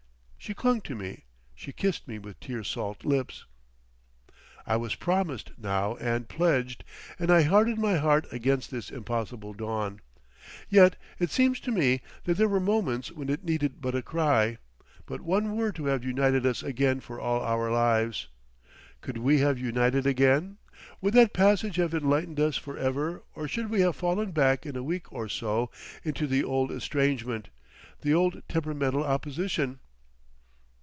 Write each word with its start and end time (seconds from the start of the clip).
She 0.43 0.55
clung 0.55 0.81
to 0.81 0.95
me; 0.95 1.25
she 1.53 1.71
kissed 1.71 2.07
me 2.07 2.17
with 2.17 2.39
tear 2.39 2.63
salt 2.63 3.05
lips. 3.05 3.45
I 4.65 4.75
was 4.75 4.95
promised 4.95 5.51
now 5.55 5.97
and 5.97 6.27
pledged, 6.27 6.83
and 7.19 7.29
I 7.29 7.43
hardened 7.43 7.77
my 7.77 7.97
heart 7.97 8.25
against 8.33 8.71
this 8.71 8.89
impossible 8.89 9.53
dawn. 9.53 10.01
Yet 10.67 10.95
it 11.19 11.29
seems 11.29 11.59
to 11.61 11.71
me 11.71 12.01
that 12.23 12.37
there 12.37 12.49
were 12.49 12.59
moments 12.59 13.11
when 13.11 13.29
it 13.29 13.43
needed 13.45 13.81
but 13.81 13.93
a 13.93 14.01
cry, 14.01 14.57
but 15.05 15.21
one 15.21 15.55
word 15.55 15.75
to 15.75 15.85
have 15.85 16.03
united 16.03 16.43
us 16.47 16.63
again 16.63 17.01
for 17.01 17.19
all 17.21 17.41
our 17.43 17.71
lives. 17.71 18.27
Could 19.01 19.19
we 19.19 19.39
have 19.41 19.59
united 19.59 20.07
again? 20.07 20.57
Would 21.01 21.13
that 21.13 21.33
passage 21.33 21.75
have 21.75 21.93
enlightened 21.93 22.39
us 22.39 22.57
for 22.57 22.75
ever 22.79 23.23
or 23.35 23.47
should 23.47 23.69
we 23.69 23.81
have 23.81 23.95
fallen 23.95 24.31
back 24.31 24.65
in 24.65 24.75
a 24.75 24.83
week 24.83 25.13
or 25.13 25.29
so 25.29 25.69
into 26.03 26.25
the 26.25 26.43
old 26.43 26.71
estrangement, 26.71 27.49
the 28.01 28.15
old 28.15 28.41
temperamental 28.49 29.03
opposition? 29.03 29.79